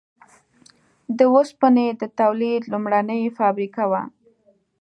[1.17, 4.01] د اوسپنې د تولید لومړنۍ فابریکه وه.